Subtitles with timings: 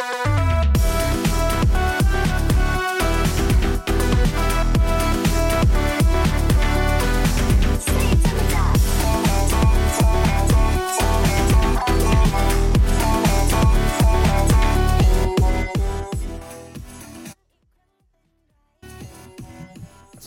[0.00, 0.06] สวั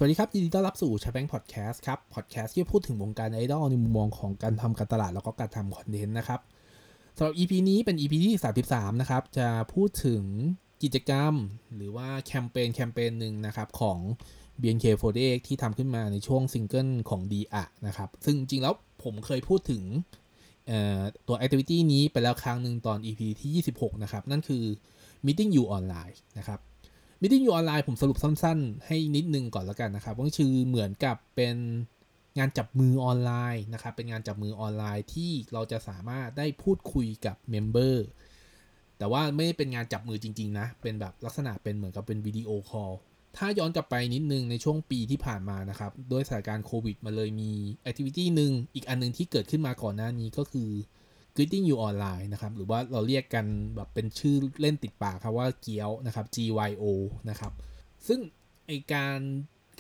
[0.08, 6.40] สดีครับ ยินดีต้อนรับสู่ชาแบงค์พอดแคสต์ครับ พอดแคสต์ที่พูดถึงวงการไอดอลในมุมมองของการทำการตลาดแล้วก็การทำคอนเทนต์นะครับ
[7.18, 8.34] สำหรับ EP นี้เป็น EP ที่
[8.70, 10.24] 33 นะครับ จะพูดถึง
[10.84, 11.34] กิจกรรม
[11.76, 14.00] หรือว่าแคมเปญแคมเปญหนึ่งนะครับของ
[14.62, 19.84] BNK48 ที่ทำขึ้นมาในช่วงซิงเกิลของ d อะนะครับ ซึ่งจริงแล้วผมเคยพูดถึง
[21.28, 24.64] ตัว activity นี้ไปแล้วครั้งหนึ่งตอน EP ที่ 26 นะครับ นั่นคือ
[25.26, 26.60] meeting you online นะครับ
[27.22, 31.56] Meeting You Online ผมสรุปสั้นๆ ให้นิดนึงก่อนแล้วกันนะครับก็คือเหมือนกับเป็น
[32.38, 38.06] งานจับมือออนไลน์นะครับเป็นงานจับมือออนไลน์ที่เราจะสามารถได้พูดคุยกับ member
[38.98, 42.92] แต่ว่าไม่ได้เป็นงานจับมือจริงๆนะ เป็นแบบลักษณะเป็นเหมือนกับเป็น video call
[43.38, 47.52] ถ้าย้อนกลับไปนิดนึงในช่วงปีที่ผ่านมานะครับด้วยสถานการณ์โควิดมาเลยมี
[47.84, 50.70] activity หนึ่งอีกอันนึงที่เกิดขึ้นมาก่อนหน้านี้ก็คือ
[51.36, 56.84] Greeting You Online นะครับ หรือว่าเราเรียกกันแบบเป็นชื่อเล่นติดปากครับว่าเกียวนะครับ GYO
[57.30, 57.54] นะครับ
[58.08, 58.20] ซึ่ง
[58.68, 59.20] ไอ้การ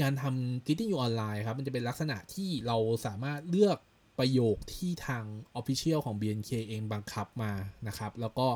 [0.01, 3.77] การทำ Greeting You Online ครับ มันจะเป็นลักษณะที่เราสามารถเลือก
[4.19, 5.25] ประโยคที่ทาง
[5.59, 7.51] Official ของ BNK เองบังคับมา
[7.87, 8.47] นะครับ แล้วก็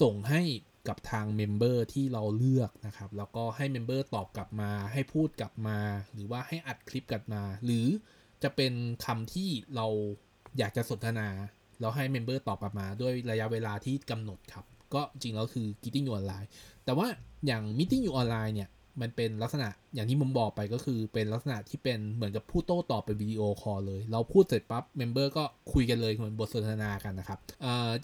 [0.00, 0.42] ส่งให้
[0.88, 5.78] กับทาง member ที่เราเลือกนะครับ แล้วก็ให้ member ตอบกลับมา ให้พูดกลับมา
[6.12, 7.86] หรือว่าให้อัดคลิปกลับมา หรือ
[8.42, 8.72] จะเป็น
[9.04, 9.86] คำที่เรา
[10.58, 11.28] อยากจะสนทนา
[11.80, 14.64] แล้วให้ member ตอบกลับมา ด้วยระยะเวลาที่กำหนดครับ
[14.94, 16.48] ก็จริงแล้วคือ Meeting อยู่ออนไลน์
[16.84, 17.06] แต่ว่า
[17.46, 18.68] อย่าง Meeting อยู่ออนไลน์เนี่ย
[19.00, 27.38] มันเป็นลักษณะอย่างที่ผมบอกไปก็คือเป็นลักษณะที่เป็นเหมือนกับพูดโต้ตอบเป็น video call เลย เราพูดเสร็จปั๊บ member ก็คุยกันเลยเหมือนบทสนทนากันนะครับ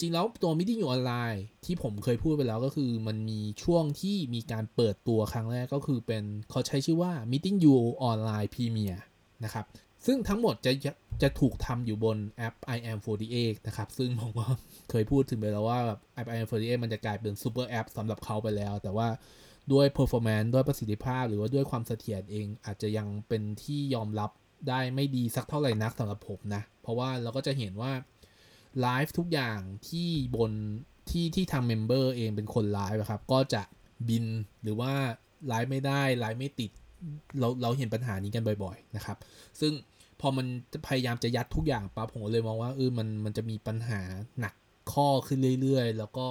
[0.01, 7.77] จริงแล้วตัว Meeting อยู่ออนไลน์ที่ผมเคยพูดไปแล้วก็คือมันมีช่วงที่มีการเปิดตัวครั้งแรกก็คือเป็นเขาใช้ชื่อว่า Meeting You
[8.11, 8.97] Online Premier
[9.45, 9.67] นะครับ
[10.07, 10.73] ซึ่งทั้งหมดจะ
[11.23, 12.99] จะถูกทำอยู่บนแอป iAM
[13.33, 14.47] 48นะครับ ซึ่งผมก็
[14.91, 19.09] เคยพูดถึงไปแล้วว่าแบบแอป i am 48มันจะกลายเป็น super app สำหรับเขาไปแล้ว แต่ว่า
[19.73, 24.31] ด้วย performance ด้วยประสิทธิภาพ หรือว่าด้วยความเสถียรเอง อาจจะยังเป็นที่ยอมรับ
[24.69, 27.93] ได้ไม่ดีสักเท่าไหร่นักสำหรับผมนะ เพราะว่าเราก็จะเห็นว่า
[28.81, 30.53] ไลฟ์ทุกอย่างที่บน
[31.11, 33.63] ที่ที่ทาง member เองเป็นคนไลฟ์ครับ ก็จะ
[34.09, 34.25] บิน
[34.63, 34.93] หรือว่า
[35.49, 36.71] ไลฟ์ไม่ได้ไลฟ์ไม่ติด
[37.41, 39.17] เราเราเห็นปัญหานี้กันบ่อยๆนะครับ
[39.61, 39.73] ซึ่ง
[40.21, 40.47] พอมัน
[40.87, 44.01] พยายามจะยัดทุกอย่างปั๊บผมเลยมองว่าเออมันมันจะมีปัญหา
[44.41, 44.55] หนัก
[44.93, 46.27] ข้อขึ้นเรื่อยๆ แล้วก็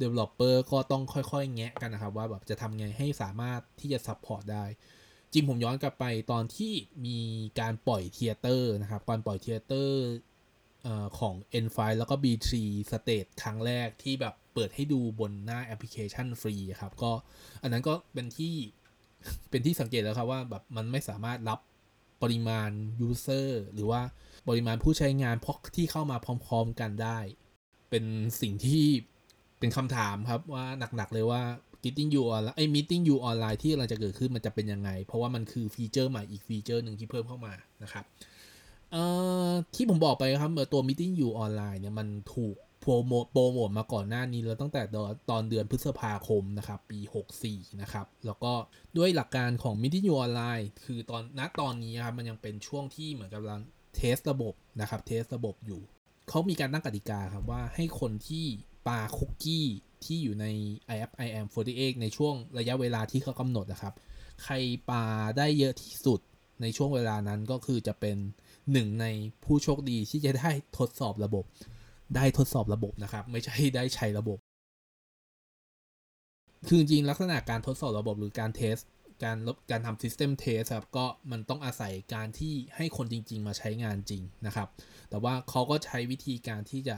[0.00, 4.64] Developer ก็ต้องค่อยๆ แงะกันนะครับ ว่าแบบจะทำไงให้สามารถที่จะ support ได้
[5.32, 6.72] จริงผมย้อนกลับไปตอนที่
[7.06, 7.18] มี
[7.60, 10.06] การปล่อย theater นะครับการปล่อย theater
[11.18, 11.34] ของ
[11.64, 12.50] NV แล้วก็ BIII
[12.90, 17.12] Stage ครั้งแรกที่แบบเปิดให้ดูบนหน้าแอปพลิเคชันฟรีครับ ก็
[17.62, 18.54] อันนั้นก็เป็นที่
[19.50, 21.60] เป็นที่สังเกตแล้วครับว่าแบบมันไม่สามารถรับ
[22.22, 22.70] ปริมาณ
[23.08, 24.00] user หรือว่า
[24.48, 27.18] ปริมาณผู้ใช้งานที่เข้ามาพร้อม ๆ กันได้
[27.90, 28.04] เป็น
[28.40, 28.84] สิ่งที่
[29.58, 30.64] เป็นคำถามครับว่า
[30.96, 31.42] หนักๆเลยว่า
[31.84, 38.04] Meeting You ออนไลน์ไอ้ Meeting You ออนไลน์ที่กำลังจะเกิดขึ้นมันจะเป็นยังไง เพราะว่ามันคือ feature ใหม่อีก feature หนึ่งที่เพิ่มเข้ามานะครับ
[38.92, 39.04] เอ่
[39.48, 44.82] อที่ผมบอกไปครับตัว Meeting You ออนไลน์เนี่ยมันถูกโปรโมทโปรโมทมาก่อนหน้านี้แล้วตั้งแต่
[45.30, 46.98] ตอนเดือนพฤษภาคมนะครับปี
[47.40, 48.52] 64 นะครับ แล้วก็
[48.96, 53.60] ด้วยหลักการของ Meeting You Online คือตอนณตอนนี้ครับมันยังเป็นช่วงที่เหมือนกำลัง
[53.96, 55.82] เทสระบบนะครับเทสระบบอยู่
[56.28, 58.44] เขามีการตั้งกติกาครับว่าให้คนที่
[58.86, 59.66] ปาคุกกี้
[60.04, 60.46] ที่อยู่ใน
[60.94, 63.94] i app i am 48ในช่วงระยะเวลาที่เขากำหนดนะครับ
[64.44, 64.54] ใคร
[64.90, 65.04] ปา
[65.38, 66.20] ได้เยอะที่สุด
[66.62, 68.16] ในช่วงเวลานั้นก็คือจะเป็น
[68.72, 69.06] หนึ่งใน
[69.44, 71.44] ผู้โชคดีที่จะได้ทดสอบระบบ
[72.16, 74.38] ได้ทดสอบระบบนะครับ ไม่ใช่ได้ใช้ระบบ
[76.68, 78.76] คือจริงลักษณะการทดสอบระบบหรือการ test
[79.24, 79.36] การ
[79.70, 84.68] การทำ system test ครับก็มันต้องอาศัยการที่ให้คนจริง ๆ มาใช้งานจริงนะครับ
[85.10, 86.96] แต่ว่าเขาก็ใช้วิธีการที่จะ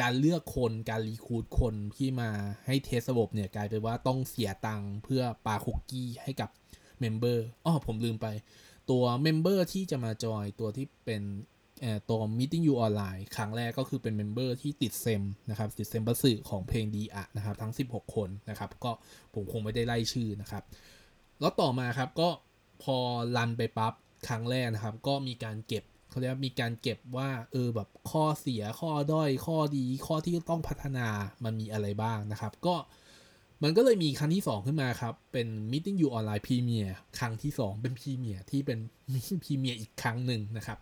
[0.00, 2.30] การเลือกคนการ recruit คนที่มา
[2.66, 6.50] ให้ test ระบบเนี่ยกลายเป็นว่าต้องเสียตังค์เพื่อปาคุกกี้ให้กับ
[7.00, 8.26] member อ๋อผมลืมไป
[8.90, 11.22] ตัว member ที่จะมาจอยตัวที่เป็น
[12.08, 18.92] ตัว Meeting You Online ครั้งแรกก็คือเป็น member ที่ติดเซ็มนะครับ ติดเซ็มบัตสึของเพลง D.AAA นะครับ ทั้ง 16 คนนะครับ ก็
[19.34, 20.62] ผมคงไม่ได้ไล่ชื่อนะครับ
[21.40, 22.28] แล้วต่อมาครับก็
[22.82, 22.96] พอ
[23.36, 23.92] run ไปปั๊บ
[24.28, 31.08] ครั้งแรกนะครับ ก็มีการเก็บเขาเรียกมีการเก็บว่าเออแบบข้อเสียข้อด้อยข้อดีข้อที่ต้องพัฒนา
[31.44, 32.76] มันมีอะไรบ้างนะครับ ก็
[33.62, 36.88] มันก็เลยมีครั้งที่ 2 ขึ้นมาครับ เป็น Meeting You Online Premier
[37.18, 38.78] ครั้งที่ 2 เป็น Premier ที่เป็น
[39.44, 40.78] พรีเมียร์อีกครั้งหนึ่งนะครับ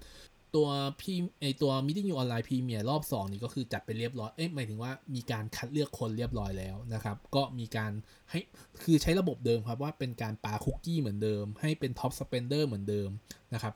[0.57, 0.69] ตัว
[1.01, 7.93] พี่ไอตัว Meeting You Online Premier รอบ 2 นี่ก็คือจัดไปเรียบร้อย เอ๊ะหมายถึงว่ามีการคัดเลือกคนเรียบร้อยแล้วนะครับ ก็มีการ
[8.31, 8.41] ให้
[8.83, 13.09] คือใช้ระบบเดิมครับว่าเป็นการปาคุกกี้เหมือนเดิม ให้เป็น Top Spender เหมือนเดิม
[13.55, 13.75] นะครับ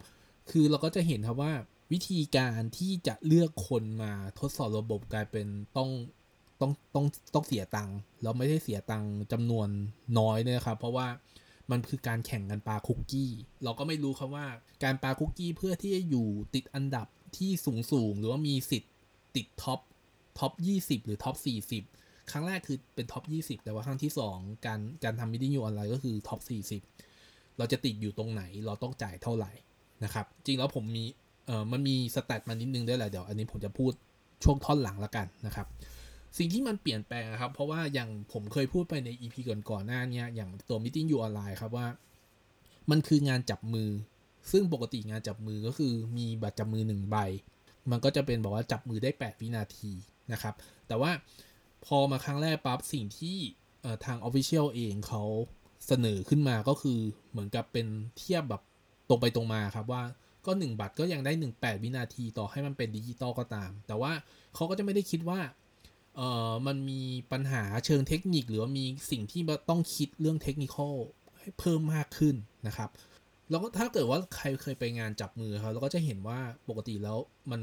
[0.51, 1.53] คือเราก็จะเห็นครับว่า
[1.93, 5.47] วิธีการที่จะเลือกคนมาทดสอบระบบกลายเป็น
[5.77, 5.91] ต้อง
[6.61, 9.69] ต้องต้องต้องเสียตังค์แล้วไม่ได้เสียตังค์จำนวน
[10.19, 11.07] น้อยเนี่ยครับ เพราะว่า
[11.71, 13.31] มันคือการแข่งกันปาคุกกี้
[13.65, 14.47] เราก็ไม่รู้ครับว่า
[14.85, 18.93] การปาคุกกี้เพื่อที่จะอยู่ติดอันดับที่สูงสูงหรือว่ามีสิทธิ์
[19.37, 19.81] ติด top
[20.39, 21.37] top 20 หรือ top
[21.83, 26.41] 40 ครั้งแรกคือเป็น top 20 แต่ว่าครั้งที่ 2 การการทำ Meeting You Online ก็คือ top
[27.01, 29.53] 40 เราจะติดอยู่ตรงไหนเราต้องจ่ายเท่าไหร่
[30.05, 31.05] นะครับ จริงแล้วผมมี
[31.47, 33.93] เออมันมี stat มานิดนึงด้วยแหละเดี๋ยวอันนี้ผมจะพูด
[34.45, 35.67] ช่วงท่อนหลังละกันนะครับ
[36.39, 41.87] สิ่งที่มันเปลี่ยนแปลงครับ เพราะว่าอย่างผมเคยพูดไปใน EP ก่อนๆหน้านี้อย่างตัว Meeting You Online ครับว่า
[42.91, 43.91] มันคืองานจับมือ
[44.53, 47.17] ซึ่งปกติงานจับมือก็คือมีบัตรจับมือหนึ่งใบ
[47.91, 49.93] มันก็จะเป็นบอกว่าจับมือได้ 8 วินาที
[50.33, 50.55] นะครับ
[50.89, 51.11] แต่ว่า
[51.87, 53.37] พอมาครั้งแรกปั๊บสิ่งที่
[54.05, 55.25] ทาง Official เองเขา
[55.87, 56.99] เสนอขึ้นมาก็คือ
[57.31, 57.87] เหมือนกับเป็น
[58.19, 58.63] เทียบแบบ
[59.09, 60.03] ตรงไปตรงมาครับว่า
[60.47, 64.13] ก็ 1 บัตรก็ยังได้ 1 8 วินาทีต่อให้มันเป็นดิจิตอลก็ตาม แต่ว่า
[64.55, 65.41] เขาก็จะไม่ได้คิดว่า
[66.17, 67.01] เออมันมี
[67.33, 70.77] ปัญหาเชิงเทคนิคหรือว่ามีสิ่งที่ต้องคิดเรื่องเทคนิค
[71.39, 72.35] ให้เพิ่มมากขึ้น
[72.67, 72.91] นะครับ
[73.51, 77.19] แล้วก็ถ้าเกิดว่าใครเคยไปงานจับมือครับเราก็จะเห็นว่าปกติแล้ว
[77.51, 77.61] มัน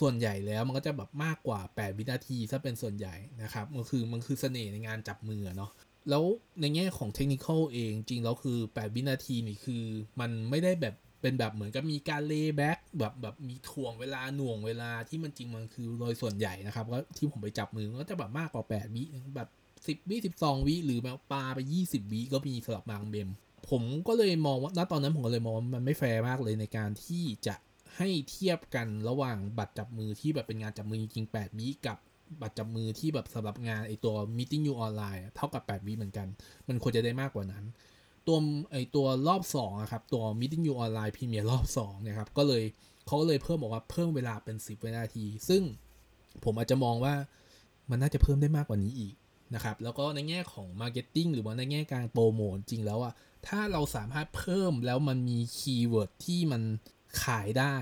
[0.00, 5.70] ส่วนใหญ่แล้วมันก็จะแบบมากกว่า 8 วินาทีถ้าเป็นส่วนใหญ่นะครับมันคือมันคือเสน่ห์ในงานจับมือเนาะ
[6.10, 6.24] แล้ว
[6.60, 9.84] ในแง่ของเทคนิคเองจริงแล้วคือ 8 วินาทีนี่คือ
[10.20, 19.04] มันไม่ได้แบบ เป็นแบบเหมือนกับมีการเลย์แบ็กแบบแบบมีถ่วงเวลาหน่วงเวลาที่มันจริงมันคือโดยส่วนใหญ่นะครับก็ที่ผมไปจับมือก็จะแบบมากกว่า 8 วิ
[19.36, 23.30] แบบ 10 วิ 12 วิ หรือแบบปาไป 20 วิก็มีสำหรับบางเมม
[23.70, 27.54] ผมก็เลยมองว่าณตอนนั้นผมก็เลยมองว่ามันไม่แฟร์มากเลยในการที่จะ
[27.96, 31.98] ให้เทียบกันระหว่างบัตรจับมือที่แบบเป็นงานจับมือจริง8วิกับ
[32.42, 36.26] บัตรจับมือที่แบบสำหรับงานไอตัว Meeting You Online เท่ากับ 8วิเหมือนกัน
[36.68, 37.64] มันควรจะได้มากกว่านั้น
[38.30, 38.38] ตัว
[38.72, 42.64] ไอตัวรอบ2อะครับ ตัว Meeting You Online Premier รอบ2เนี่ยครับ ก็เลย
[43.06, 45.62] เขาเลยเพิ่มบอกว่าเพิ่มเวลาเป็น 10 วินาที ซึ่ง
[46.44, 47.14] ผมอาจจะมองว่า
[47.90, 49.14] มันน่าจะเพิ่มได้มากกว่านี้อีก
[49.54, 53.12] นะครับ แล้วก็ในแง่ของ Marketing หรือว่าในแง่การโปรโมทจริงแล้วอะ
[53.46, 56.62] ถ้าเราสามารถเพิ่มแล้วมันมีคีย์เวิร์ดที่มัน
[57.22, 57.74] ขายได้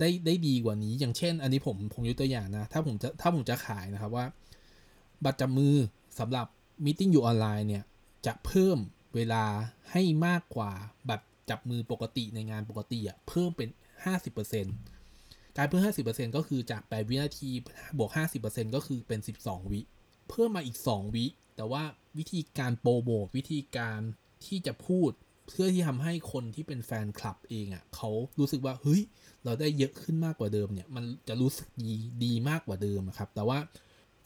[0.00, 4.26] ได้ได้ดีกว่านี้ อย่างเช่น อันนี้ผมผมยกตัวอย่างนะ ถ้าผมจะถ้าผมจะขายนะครับว่า
[5.24, 5.74] บัตรจับมือ
[6.18, 6.46] สำหรับ
[6.84, 7.84] Meeting You Online เนี่ย
[8.26, 8.78] จะเพิ่ม
[9.14, 9.44] เวลา
[9.92, 10.72] ให้มากกว่า
[11.06, 11.20] แบบ
[11.50, 13.68] จับมือปกติในงานปกติอะเพิ่มเป็น
[14.42, 17.50] 50%การเพิ่ม 50%ก็คือจาก 8 วินาที
[17.98, 18.10] บวก
[18.42, 19.80] 50%ก็คือเป็น 12 วิ
[20.28, 21.26] เพิ่มมาอีก 2 วิ
[21.56, 21.82] แต่ว่า
[22.18, 24.00] วิธีการโปรโมทวิธีการ
[24.46, 25.10] ที่จะพูด
[25.48, 29.02] เพื่อที่ทำให้คนที่เป็นแฟนคลับเองอะ่ะเขารู้สึกว่าเฮ้ย
[29.44, 31.92] เราได้เยอะขึ้นมากกว่าเดิมเนี่ย มันจะรู้สึกดี
[32.24, 33.58] ดีมากกว่าเดิมครับ แต่ว่า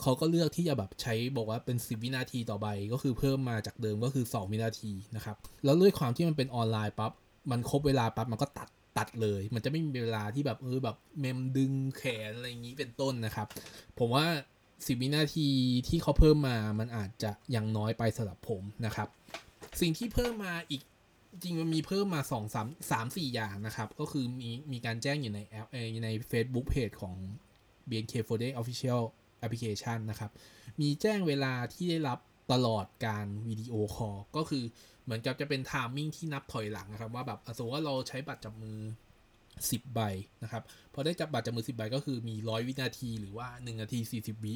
[0.03, 7.13] เขาก็เลือกที่จะแบบใช้บอกว่าเป็น 10 วินาทีต่อใบ ก็คือเพิ่มมาจากเดิมก็คือ 2 วินาทีนะครับ แล้วด้วยความที่มันเป็นออนไลน์ปั๊บ
[7.51, 8.69] มันครบเวลาปั๊บ มันก็ตัด
[8.99, 13.47] ตัดเลย มันจะไม่มีเวลาที่แบบเออแบบเมมดึงแขนอะไรอย่างนี้เป็นต้นนะครับ
[13.99, 14.27] ผมว่า
[14.67, 15.49] 10 วินาที
[15.89, 19.09] ที่เขาเพิ่มมา มันอาจจะยังน้อยไปสำหรับผมนะครับ
[19.81, 20.83] สิ่งที่เพิ่มมาอีก
[21.43, 25.67] จริงมันมีเพิ่มมา 2 3 3 4 อย่างนะครับ ก็คือมีมีการแจ้งอยู่ในแอป
[26.05, 27.15] ใน Facebook Page ของ
[27.89, 29.03] BNK48 Official
[29.39, 30.31] แอปพลิเคชันนะครับ
[30.81, 32.19] มีแจ้งเวลาที่ได้รับ
[32.53, 34.65] ตลอดการวิดีโอคอลก็คือ
[35.05, 38.79] เหมือนกับจะเป็น timing ที่นับถอยหลังนะครับ ว่าแบบสมมติว่าเราใช้บัตรจับมือ
[39.39, 40.01] 10 ใบ
[40.43, 40.63] นะครับ
[40.95, 44.55] พอได้จับบัตรจับมือ 10 ใบก็คือมี 100 วินาทีหรือว่า 1 นาที 40 วิ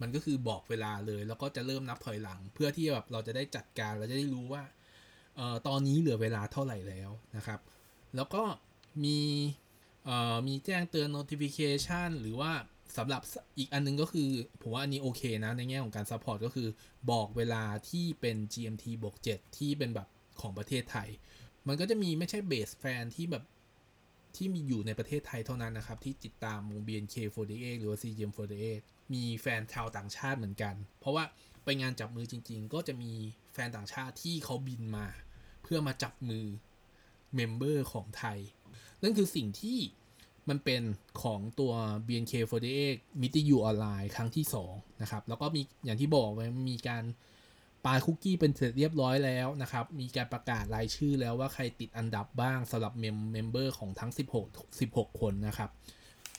[0.00, 4.62] มันก็คือบอกเวลาเลย แล้วก็จะเริ่มนับถอยหลัง เพื่อที่แบบเราจะได้จัดการเราจะได้รู้ว่า
[5.38, 7.60] อ๋อตอนนี้เหลือเวลาเท่าไหร่แล้วนะครับ
[8.16, 8.42] แล้วก็
[9.04, 9.18] มี
[10.46, 12.52] มีแจ้งเตือน notification หรือว่า
[12.96, 13.22] สำหรับ
[13.58, 14.28] อีกอันนึงก็คือ
[14.62, 16.68] ผมว่าอันนี้โอเคนะ ในแง่ของการ support ก็คือ
[17.10, 20.08] บอกเวลาที่เป็น GMT บวก7ที่เป็นแบบ
[20.40, 21.08] ของประเทศไทย
[21.68, 23.44] มันก็จะมีไม่ใช่ base แฟนที่แบบ
[24.36, 28.80] ที่มีอยู่ในประเทศไทยเท่านั้นนะครับ ที่ติดตามวง BNK48 หรือว่า CGM48
[29.14, 31.24] มีแฟนชาวต่างชาติเหมือนกัน เพราะว่า
[31.64, 33.12] ไปงานจับมือจริง ๆ ก็จะมี
[33.52, 35.06] แฟนต่างชาติที่เขาบินมา
[35.62, 36.46] เพื่อมาจับมือ
[37.34, 38.38] member ของไทย
[39.02, 39.78] นั่นคือสิ่งที่
[40.48, 40.82] มันเป็น
[41.22, 41.72] ของตัว
[42.06, 47.04] BNK48 Meeting You Online ครั้งที่ 2 นะครับ แล้วก็มีอย่างที่บอกไว้มีการ
[47.84, 54.10] ปาคุกกี้เป็นเสร็จเรียบร้อยแล้วนะครับ มีการประกาศรายชื่อแล้วว่าใครติดอันดับบ้างสำหรับเมม member ของทั้ง
[54.44, 55.70] 16 16 คนนะครับ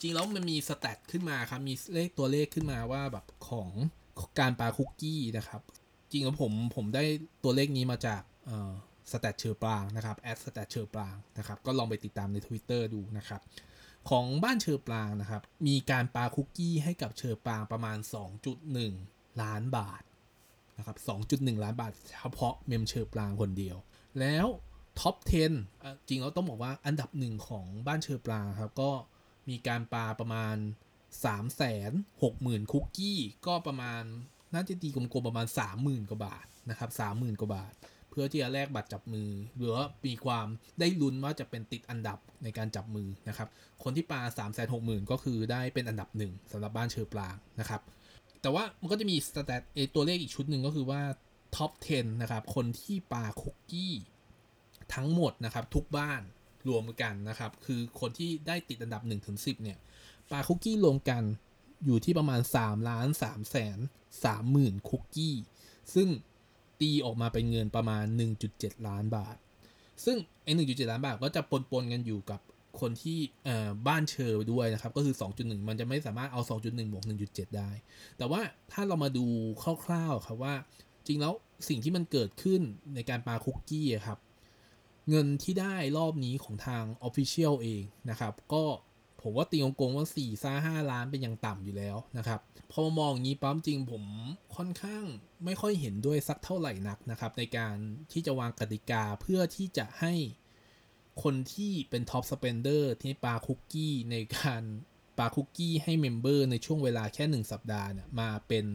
[0.02, 3.70] จริงแล้วมันมี stat ขึ้นมาครับ มีเลขตัวเลขขึ้นมาว่าแบบของ
[4.40, 5.62] การปาคุกกี้นะครับ
[6.12, 7.04] จริงแล้วผมผมได้
[7.44, 8.22] ตัวเลขนี้มาจาก
[9.12, 13.42] stat เฌอปรางนะครับแอด stat เฌอปรางนะครับ ก็ลองไปติดตามใน Twitter ดูนะครับ
[14.10, 17.98] ของบ้านเฌอปรางนะครับ มีการปาคุกกี้ให้กับเฌอปรางประมาณ
[18.70, 20.02] 2.1 ล้านบาท
[20.78, 20.98] นะครับ
[21.32, 23.78] 2.1 ล้านบาทเฉพาะเมมเชอร์ปรางคนเดียว
[24.20, 24.48] แล้ว
[25.00, 28.92] top 10 จริงเราต้องบอกว่าอันดับหนึ่งของบ้านเฌอปรางครับ ก็
[29.50, 30.56] มีการปาประมาณ
[31.24, 31.62] 3 6 0
[32.22, 34.02] 0 0 0 คุกกี้ ก็ประมาณ
[34.54, 35.48] น่าจะตีกลมๆประมาณ
[35.78, 37.74] 30,000 กว่าบาทนะครับ30,000 กว่าบาท
[38.16, 40.48] พื่อที่จะแลกบัตรจับมือ หรือว่ามีความ
[40.80, 43.48] ได้ลุ้นว่าจะเป็นติดอันดับในการจับมือนะครับ
[43.84, 47.82] คนที่ปลา3 6 0 0 0 0ก็คือได้เป็นอันดับหนึ่งสำหรับบ้านเชอปรางนะครับ
[48.42, 51.02] แต่ว่ามันก็จะมีสแตทเอตัวเลขอีกชุดหนึ่งก็คือว่า
[51.56, 53.94] ท็อป 10 นะครับ คนที่ปาคุกกี้
[54.94, 56.22] ทั้งหมดนะครับ ทุกบ้าน
[56.70, 59.78] รวมกันนะครับ คือคนที่ได้ติดอันดับ1ถึง10 เนี่ย
[60.32, 61.24] ปาคุกกี้รวมกัน
[61.86, 63.78] อยู่ที่ประมาณ3ล้าน3แสน
[64.16, 65.36] 3หมื่นคุกกี้
[65.94, 66.08] ซึ่ง
[66.82, 68.04] ตีออกมาเป็นเงินประมาณ
[68.46, 69.36] 1.7 ล้านบาท
[70.06, 72.40] ซึ่งไอ้1.7 ล้านบาทก็จะปนๆกันอยู่กับ
[72.80, 73.20] คนที่
[73.88, 77.70] บ้านเชอร์ด้วยนะครับ ก็คือ 2.1 มันจะไม่สามารถเอา 2.1บวก1.7 ได้
[78.18, 78.42] แต่ว่า
[78.72, 79.26] ถ้าเรามาดู
[79.86, 80.56] คร่าวๆครับว่า
[81.08, 81.34] จริงแล้ว
[81.70, 82.62] สิ่งที่มันเกิดขึ้น
[82.96, 84.20] ในการปาคุกกี้ครับ
[85.10, 88.64] เงินที่ได้รอบนี้ของทาง Official เองนะครับ ก็
[89.28, 92.40] ผมว่าตีงงว่า4ี่ซ่าห้าล้านเป็นอย่างต่ำอยู่แล้วนะครับ
[92.72, 94.04] พอมามองอย่างนี้ปั๊บจริงผม
[94.56, 95.06] ค่อนข้าง
[95.46, 97.76] ไม่ค่อยเห็นด้วยสักเท่าไหร่นักนะครับ ในการ
[98.12, 100.14] ที่จะวางกติกาเพื่อที่จะให้
[101.24, 104.64] คนที่เป็น top spender ที่ปาคุกกี้ในการ
[105.18, 108.66] ปาคุกกี้ให้ member ในช่วงเวลาแค่ 1 สัปดาห์เนี่ยมาเป็น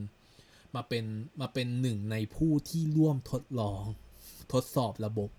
[0.74, 1.04] มาเป็น
[1.40, 3.84] มาเป็นหนึ่งในผู้ที่ร่วมทดลอง
[4.52, 5.30] ทดสอบระบบ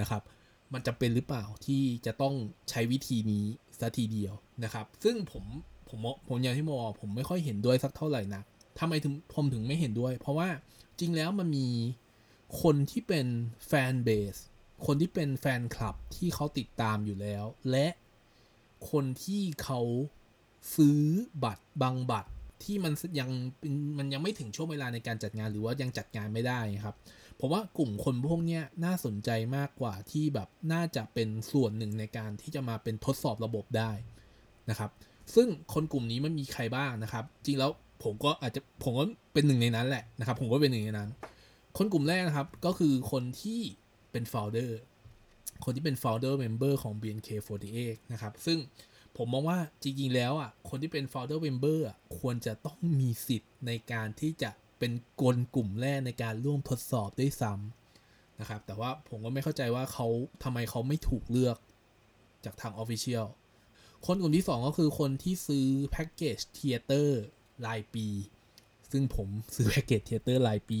[0.00, 0.22] นะครับ
[0.72, 2.34] มันจะเป็นหรือเปล่าที่จะต้อง
[2.70, 3.44] ใช้วิธีนี้
[3.80, 4.34] สัทีเดียว
[4.64, 5.44] นะครับ ซึ่งผม
[5.88, 5.98] ผม
[6.28, 8.44] ผมอย่างที่บอกผมไม่ค่อยเห็นด้วยสักเท่าไหร่นัก
[8.78, 10.48] ทำไมถึงผมถึงไม่เห็นด้วย เพราะว่า
[10.98, 11.68] จริงแล้วมันมี
[12.62, 13.26] คนที่เป็น
[13.66, 14.36] แฟนเบส
[14.86, 17.86] คนที่เป็นแฟนคลับที่เขาติดตามอยู่แล้ว และ
[18.90, 19.80] คนที่เขา
[20.76, 21.00] ซื้อ
[21.44, 22.30] บัตรบางบัตร
[22.62, 23.30] ที่มันยัง
[23.98, 26.96] มันยังไม่ถึงช่วงเวลาในการจัดงานหรือว่ายังจัดงานไม่ได้ครับ
[27.40, 33.90] ผมว่ากลุ่มคนพวกนี้น่าสนใจมากกว่าที่แบบน่าจะเป็นส่วนหนึ่งในการที่จะมาเป็นทดสอบระบบได้
[34.70, 34.90] นะครับ
[35.34, 37.70] ซึ่งคนกลุ่มนี้มันมีใครบ้างนะครับ จริงแล้ว
[38.02, 41.10] ผมก็อาจจะผมก็เป็นหนึ่งในนั้นแหละนะครับ ผมก็เป็นหนึ่งในนั้น
[41.78, 43.60] คนกลุ่มแรกนะครับก็คือคนที่
[44.12, 44.70] เป็น founder
[45.64, 48.58] คนที่เป็น founder member ของ BNK48 นะครับ ซึ่ง
[49.16, 60.06] ผมมองว่าจริงๆแล้วอะคนที่เป็น founder member อะควรจะต้องมีสิทธิ์ในการที่จะ เป็นกลกลุ่มแรกในการร่วมทดสอบด้วยซ้ำนะครับ แต่ว่าผมก็ไม่เข้าใจว่าเขา
[60.42, 61.56] ทำไมเขาไม่ถูกเลือก
[62.44, 63.26] จากทาง Official
[64.06, 67.20] คนกลุ่มที่ 2 ก็คือคนที่ซื้อแพ็กเกจ theater
[67.66, 68.06] รายปี
[68.92, 70.80] ซึ่งผมซื้อแพ็กเกจ theater รายปี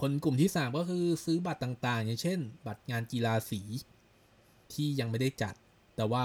[0.00, 3.62] คนกลุ่มที่ 3 ก็คือซื้อบัตรต่างๆ อย่างเช่น บัตรงานกีฬาสี
[4.72, 5.54] ที่ยังไม่ได้จัด
[5.96, 6.24] แต่ว่า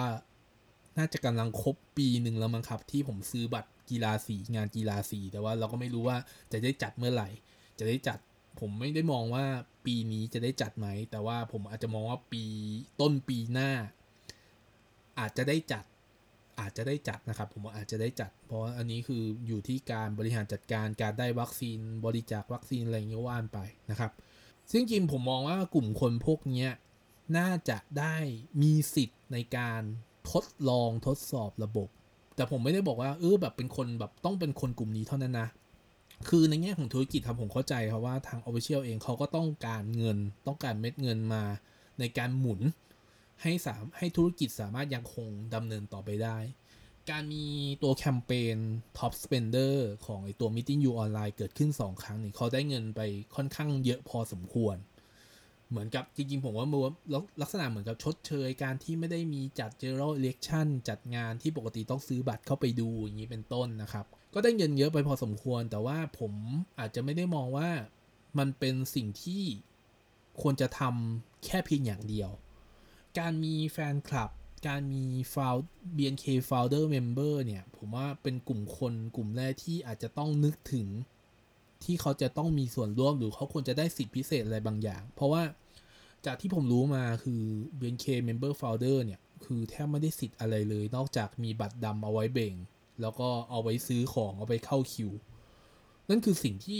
[0.98, 6.18] น่าจะกำลังครบปีหนึ่งแล้วมั้งครับ ที่ผมซื้อบัตรกีฬาสีงานกีฬาสีแต่ว่าเราก็ไม่รู้ว่า
[6.52, 7.30] จะได้จัดเมื่อไหร่
[7.80, 8.20] จะได้จัด
[8.60, 9.46] ผมไม่ได้มองว่า
[9.86, 12.44] ปีนี้จะได้จัดไหม แต่ว่าผมอาจจะมองว่าปี
[13.02, 13.72] ต้นปีหน้า
[15.20, 15.86] อาจจะได้จัด
[16.60, 23.60] อาจจะได้จัดนะครับ ผมว่าอาจจะได้จัด เพราะอันนี้คืออยู่ที่การบริหารจัดการการได้วัคซีนบริจาควัคซีนอะไรเงี้ยว่านไป
[23.92, 24.12] นะครับ
[24.72, 26.68] ซึ่งจริงผมมองว่ากลุ่มคนพวกนี้
[27.38, 28.16] น่าจะได้
[28.62, 29.82] มีสิทธิ์ในการ
[30.32, 31.88] ทดลองทดสอบระบบ
[32.36, 35.48] แต่ผมไม่ได้บอกว่าเออแบบเป็นคนแบบต้องเป็นคนกลุ่มนี้เท่านั้นนะ
[36.30, 40.18] คือในแง่ของธุรกิจครับผมเข้าใจครับว่าทาง Official เองเขาก็ต้องการเงิน
[40.48, 41.44] ต้องการเม็ดเงินมา
[42.00, 42.62] ในการหมุน
[43.42, 46.38] ให้สามให้ธุรกิจสามารถยังคงดำเนินต่อไปได้
[47.10, 47.46] การมี
[47.84, 48.58] ตัวแคมเปญ
[48.98, 53.02] Top Spender ของไอตัว Meeting You Online เกิดขึ้น 2 ครั้งนี่เขาได้เงินไป
[53.36, 54.76] ค่อนข้างเยอะพอสมควร
[55.70, 56.82] เหมือนกับจริงๆ ผมว่ามัน
[57.42, 66.34] ลักษณะเหมือนกับชดเชยการที่ไม่ได้มีจัด General Election จัดงานที่ปกติต้องซื้อบัตรเข้าไปดูอย่างนี้เป็นต้นนะครับ ก็ได้เงินเยอะไปพอสมควร แต่ว่าผม
[66.80, 67.70] อาจจะไม่ได้มองว่า
[68.38, 69.44] มันเป็นสิ่งที่
[70.42, 72.30] ควรจะทำแค่เพียงอย่างเดียว
[73.20, 74.32] การมีแฟนคลับ
[74.68, 75.56] การมีฟาว
[75.96, 80.88] BNK founder member เนี่ย ผมว่าเป็นกลุ่มคนกลุ่มแรกที่อาจจะต้องนึกถึง
[81.84, 85.44] ที่เขาจะต้องมีส่วนร่วมหรือเขาควรจะได้สิทธิพิเศษอะไรบางอย่าง เพราะว่า
[86.26, 87.42] จากที่ผมรู้มาคือ
[87.80, 92.54] BNK member founder เนี่ย คือแทบไม่ได้สิทธิ์อะไรเลย นอกจากมีบัตรดำเอาไว้เบ่ง
[93.02, 95.12] แล้วก็เอาไว้ซื้อของเอาไปเข้าคิว
[96.10, 96.80] นั่นคือสิ่งที่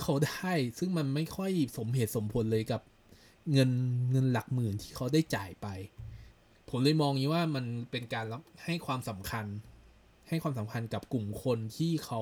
[0.00, 2.80] เขาได้ซึ่งมันไม่ค่อยสมเหตุสมผลเลยกับ
[3.52, 3.70] เงิน
[4.10, 5.66] เงินหลักหมื่นที่เขาได้จ่ายไป
[6.68, 8.26] ผมเลยมองนี้ว่ามันเป็นการ
[8.64, 9.46] ให้ความสำคัญ
[10.28, 12.20] ให้ความสำคัญกับกลุ่มคนที่เขา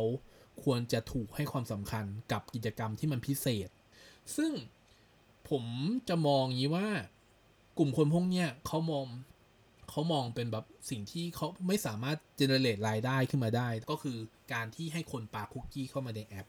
[0.62, 3.68] ควรจะถูกให้ความสำคัญกับกิจกรรมที่มันพิเศษ
[4.36, 4.52] ซึ่ง
[5.50, 5.64] ผม
[6.08, 6.88] จะมองนี้ว่า
[7.78, 9.04] กลุ่มคนพวกเนี้ยเขามอง
[9.90, 14.16] เขามองเป็นแบบสิ่งที่เขาไม่สามารถเจเนเรตรายได้ขึ้นมาได้ ก็คือ
[14.52, 16.46] การที่ให้คนปาคุกกี้เข้ามาในแอป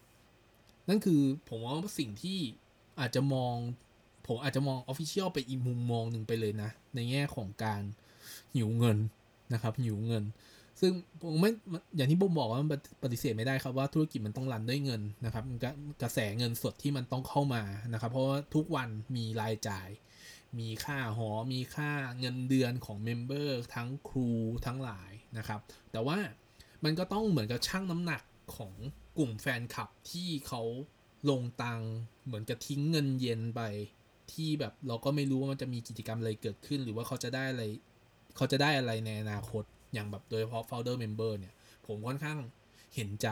[0.89, 2.39] นั่นคือผมว่าสิ่งที่
[2.99, 3.55] อาจจะมอง
[4.27, 7.81] ผมอาจจะมอง official ไปอีกมุมมองหนึ่งไปเลยนะ ในแง่ของการ
[8.55, 8.97] หิวเงิน
[9.53, 10.23] นะครับหิวเงิน
[10.81, 10.91] ซึ่ง
[11.21, 11.51] ผมไม่
[11.95, 12.69] อย่างที่ผมบอกว่ามัน
[13.03, 15.43] ปฏิเสธไม่ได้ครับว่าธุรกิจมันต้อง run ด้วยเงินนะครับ
[16.01, 19.89] กระแสเงินสดที่มันต้องเข้ามานะครับ เพราะว่าทุกวันมีรายจ่าย
[20.59, 24.29] มีค่าหอ มีค่าเงินเดือนของ member ทั้งครู
[24.65, 25.59] ทั้งหลายนะครับ
[25.91, 26.17] แต่ว่า
[26.83, 28.21] มันก็ต้องเหมือนกับชั่งน้ำหนัก
[28.55, 28.73] ของ
[29.17, 30.61] กลุ่มแฟนคลับที่เขา
[31.29, 31.81] ลงตัง
[32.25, 33.61] เหมือนจะทิ้งเงินเย็นไป
[34.33, 37.63] ที่แบบเราก็ไม่รู้ว่ามันจะมีกิจกรรมอะไรเกิดขึ้น หรือว่าเขาจะได้อะไร
[38.35, 39.63] เขาจะได้อะไรในอนาคต
[39.93, 41.53] อย่างแบบโดยเฉพาะ founder member เนี่ย
[41.87, 42.37] ผมค่อนข้าง
[42.95, 43.27] เห็นใจ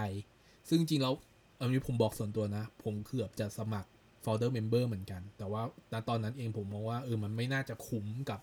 [0.70, 1.14] ซึ่งจริงแล้ว
[1.60, 3.90] อันนี้ผมบอกส่วนตัวนะ ผมเกือบจะสมัคร
[4.24, 5.62] founder member เหมือนกัน แต่ว่า
[5.94, 8.40] ณตอนนั้นเองผมมองว่าเออมันไม่น่าจะคุ้มกับ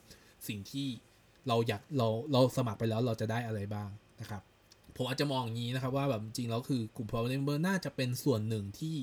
[0.49, 0.87] สิ่งที่
[1.49, 3.89] เราอยากเราเราสมัครไปแล้วเราจะได้อะไรบ้าง
[4.21, 4.43] นะครับ
[4.97, 8.95] ผมอาจจะมองอย่างนี้นะครับว่าแบบจริงแล้วคือกลุ่ม founder member น่าจะเป็นส่วนหนึ่งที่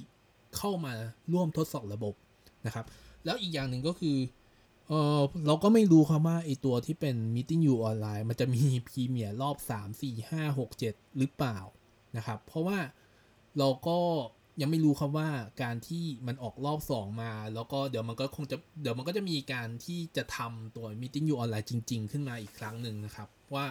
[0.57, 0.91] เข้ามา
[1.33, 2.13] ร่วมทดสอบระบบ
[2.65, 2.85] นะครับ
[3.25, 4.17] แล้วอีกอย่างหนึ่งก็คือ
[4.89, 11.59] เออเราก็ไม่รู้ครับว่าไอตัวที่เป็น meeting you ออนไลน์มันจะมีพรีเมียร์รอบ 3 4 5 6 7 หรือเปล่า
[12.17, 12.77] นะครับ เพราะว่า
[13.57, 13.97] เราก็
[14.61, 15.29] ยังไม่รู้ครับว่า
[15.61, 23.65] การที่มันออกรอบสองมา แล้วก็เดี๋ยวมันก็คงจะเดี๋ยวมันก็จะมีการที่จะทำตัว Meeting You ออนไลน์จริง ๆ ขึ้นมาอีกครั้งหนึ่งนะครับ ว่า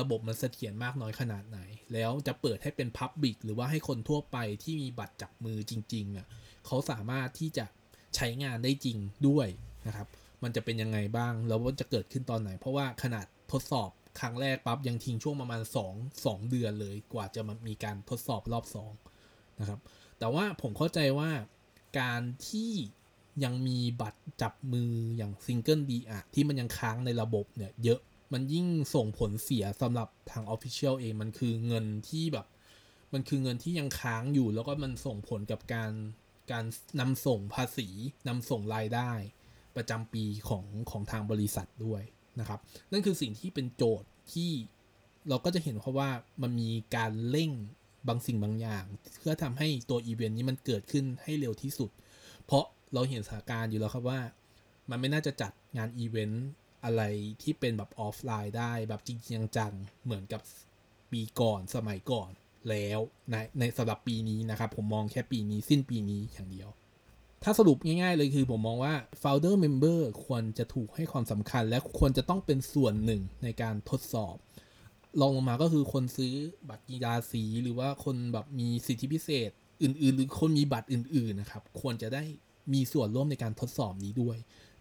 [0.00, 1.58] ระบบมันเสถียรมากน้อยขนาดไหน
[1.92, 6.26] แล้วจะเปิดให้เป็น Public หรือว่าให้คนทั่วไปที่มีบัตรจับมือจริงๆอะ
[6.66, 7.64] เขาสามารถที่จะ
[8.16, 9.48] ใช้งานได้จริงด้วย
[9.86, 10.08] นะครับ
[10.44, 18.64] มันจะเป็นยังไงบ้าง แล้วว่าจะเกิดขึ้นตอนไหน เพราะว่าขนาดทดสอบครั้งแรกปั๊บยังทิ้งช่วงประมาณ 2 2 เดือนเลยกว่าจะมีการทดสอบรอบ
[19.10, 19.80] 2นะครับ
[20.18, 21.30] แต่ว่าผมเข้าใจว่า
[22.00, 22.72] การที่
[23.44, 28.00] ยังมีบัตรจับมืออย่างซิงเกิลดีอะที่มันยังค้างในระบบเนี่ยเยอะ
[28.32, 32.46] มันยิ่งส่งผลเสียสำหรับทาง Official เองมันคือเงินที่แบบ
[33.12, 35.92] มันคือเงินที่ยังค้างอยู่ แล้วก็มันส่งผลกับการ
[36.52, 36.64] การ
[37.00, 37.88] นำส่งภาษี
[38.28, 39.10] นำส่งรายได้
[39.76, 42.02] ประจำปีของของทางบริษัทด้วย
[42.40, 42.60] นะครับ
[42.92, 44.50] นั่นคือสิ่งที่เป็นโจทย์ที่
[45.28, 46.08] เราก็จะเห็นเพราะว่า
[46.42, 47.50] มันมีการเร่ง
[48.08, 48.84] บางสิ่งบางอย่าง
[49.18, 51.90] เพื่อทำให้ตัวอีเวนต์นี้มันเกิดขึ้นให้เร็วที่สุด
[52.46, 54.20] เพราะเราเห็นสถานการณ์อยู่แล้วครับว่า
[54.90, 56.46] มันไม่น่าจะจัดงานอีเวนต์
[56.84, 57.02] อะไร
[57.42, 59.18] ที่เป็นแบบออฟไลน์ได้แบบจริง
[59.56, 59.72] จัง
[60.04, 60.40] เหมือนกับ
[61.12, 62.30] ปีก่อนสมัยก่อน
[62.70, 66.68] แล้วในในสำหรับปีนี้นะครับ ผมมองแค่ปีนี้สิ้นปีนี้อย่างเดียว
[67.44, 74.36] ถ้าสรุปง่ายๆเลยคือผมมองว่า founder member ควรจะถูกให้ความสำคัญ และควรจะต้องเป็นส่วนหนึ่งในการทดสอบ
[75.20, 76.34] รองลงมาก็คือคนซื้อ
[76.68, 79.50] บัตรกีฬาสีหรือว่าคนแบบมีสิทธิพิเศษ
[79.82, 82.24] อื่น ๆ หรือคนมีบัตรอื่น ๆ นะครับ ควรจะได้
[82.72, 84.36] มีส่วนร่วมในการทดสอบนี้ด้วย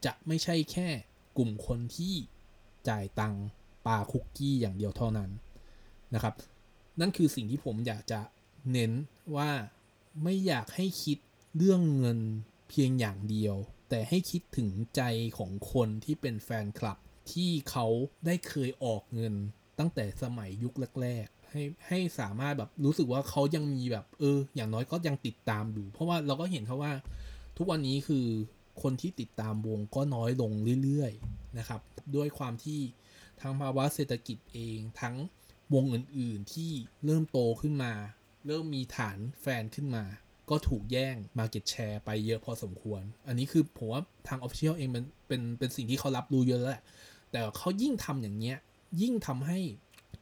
[0.05, 0.87] จะไม่ใช่แค่
[1.37, 2.13] กลุ่มคนที่
[2.89, 3.35] จ่ายตัง
[3.85, 5.29] ปาคุกกี้อย่างเดียวเท่านั้น
[6.13, 6.33] นะครับ
[6.99, 8.19] นั่นคือสิ่งที่ผมอยากจะ
[8.71, 8.91] เน้น
[9.35, 9.49] ว่า
[10.23, 11.17] ไม่อยากให้คิด
[11.57, 12.19] เรื่องเงิน
[12.73, 13.55] พียงอย่างเดียว
[13.89, 15.01] แต่ให้คิดถึงใจ
[15.37, 16.97] ของคนที่เป็นแฟนคลับ
[17.31, 17.87] ที่เขา
[18.25, 19.33] ได้เคยออกเงิน
[19.79, 26.93] ตั้งแต่สมัยยุคแรกๆให้ให้สามารถแบบรู้สึกว่าเขายังมีแบบ เออ อย่างน้อยก็ยังติดตามอยู่ เพราะว่าเราก็เห็นเขาว่า
[27.57, 28.25] ทุกวันนี้คือ
[28.81, 30.51] คนที่ติดตามวงก็น้อยลง
[30.83, 31.81] เรื่อยๆนะครับ
[32.15, 32.79] ด้วยความที่
[33.41, 35.15] ทั้งภาวะเศรษฐกิจเองทั้ง
[35.73, 36.71] วงอื่นๆที่
[37.05, 37.93] เริ่มโตขึ้นมา
[38.47, 40.03] เริ่มมีฐานแฟนขึ้นมา
[40.49, 46.83] ก็ถูกแย่ง Market Share ไปเยอะพอสมควร อันนี้คือผมว่าทาง Official เองมันเป็นเป็นสิ่งที่เขารับรู้เยอะแล้วแหละ
[47.31, 48.57] แต่เขายิ่งทำอย่างเงี้ย
[49.01, 49.59] ยิ่งทำให้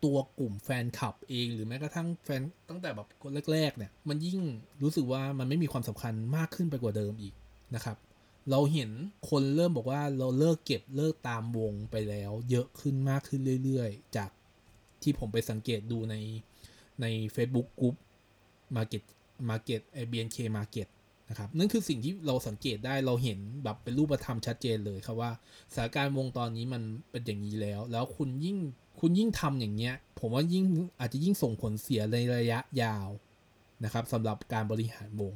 [0.03, 4.39] ตัวกลุ่มแฟนคลับเอง หรือแม้กระทั่งแฟนตั้งแต่แบบคนแรกๆเนี่ยมันยิ่ง
[4.83, 7.33] รู้สึกว่ามันไม่มีความสำคัญมากขึ้นไปกว่าเดิมอีก
[7.75, 7.97] นะครับ
[8.51, 8.89] เราเห็น
[9.29, 14.29] คนเริ่มบอกว่าเราเลิกเก็บเลิกตามวงไปแล้ว เยอะขึ้นมากขึ้นเรื่อยๆ จาก
[15.01, 16.15] ที่ผมไปสังเกตดูใน
[17.01, 17.05] ใน
[17.35, 17.95] Facebook กลุ่ม
[18.75, 19.03] Market
[19.49, 20.87] Market ไอ BNK Market
[21.29, 25.31] นะครับนั่นคือสิ่งที่เราสังเกตได้เราเห็นแบบเป็นรูปธรรมชัดเจนเลยครับว่า
[25.73, 28.57] สถานการณ์วงตอนนี้มันเป็นอย่างนี้แล้ว แล้วคุณยิ่ง
[28.99, 30.65] คุณยิ่งทำอย่างเงี้ย ผมว่ายิ่ง
[30.99, 33.07] อาจจะยิ่งส่งผลเสียในระยะยาว
[33.83, 35.33] นะครับสำหรับการบริหารวง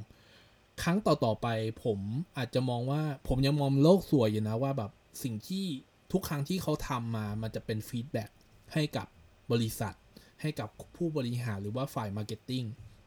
[0.81, 1.47] ครั้งต่อๆไป
[1.83, 1.99] ผม
[2.37, 4.91] อาจจะมองว่าผมยังมองโลกสวยอยู่นะว่าแบบ
[5.23, 5.65] สิ่งที่
[6.11, 8.29] ทุกครั้งที่เขาทำมามันจะเป็น feedback
[8.73, 9.07] ให้กับ
[9.51, 9.95] บริษัท
[10.41, 12.63] ให้กับผู้บริหารหรือว่าฝ่าย marketing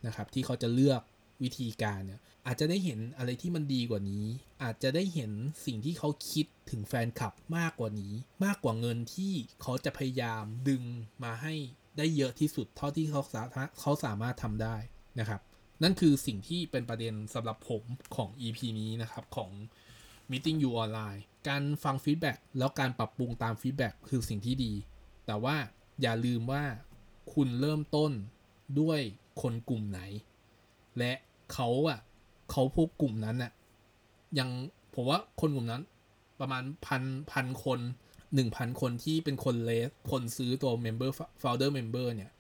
[0.06, 1.02] นะครับที่เขาจะเลือก
[1.42, 4.24] วิธีการเนี่ยอาจจะได้เห็นอะไรที่มันดีกว่านี้
[4.62, 5.30] อาจจะได้เห็น
[5.66, 8.12] สิ่งที่เขาคิดถึงแฟนคลับมากกว่านี้
[8.44, 9.32] มากกว่าเงินที่
[9.62, 10.82] เขาจะพยายามดึง
[11.24, 11.54] มาให้
[11.98, 14.76] ได้เยอะที่สุดเท่าที่เขาสามารถเขาสามารถทำได้
[15.20, 15.40] นะครับ
[15.82, 17.82] นั่นคือสิ่งที่เป็นประเด็นสำหรับผม
[18.16, 19.50] ของ EP นี้นะครับของ
[20.30, 24.72] meeting you ออนไลน์การฟังฟีดแบ็กแล้วการปรับปรุงตามฟีดแบ็กคือสิ่งที่ดี
[25.26, 25.56] แต่ว่า
[26.02, 26.64] อย่าลืมว่า
[27.34, 28.12] คุณเริ่มต้น
[28.80, 29.00] ด้วย
[29.42, 30.00] คนกลุ่มไหน
[30.98, 31.12] และ
[31.52, 31.98] เขาอะ
[32.50, 33.52] เขาพวกกลุ่มนั้นอะ
[34.38, 34.50] ยัง
[34.94, 35.82] ผมว่าคนกลุ่มนั้น
[36.40, 37.80] ประมาณพันพันคน
[38.34, 41.10] หนึ่งพันคนที่เป็นคนเลสคนซื้อตัว member
[41.42, 42.30] founder member เนี่ย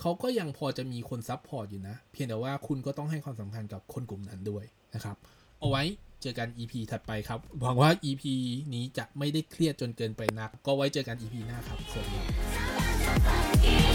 [0.00, 4.64] เขาก็ยังพอจะมีคน support อยู่นะ เพียงแต่ว่าคุณก็ต้องให้ความสำคัญกับคนกลุ่มนั้นด้วย
[4.94, 5.16] นะครับ
[5.60, 5.82] เอาไว้
[6.22, 8.24] เจอกัน EP ถัดไปครับ หวังว่า EP
[8.74, 12.18] นี้จะไม่ได้เครียดจนเกินไปนัก ก็ไว้เจอกัน EP หน้าครับ สวัสดี
[13.06, 13.14] ครั
[13.92, 13.93] บ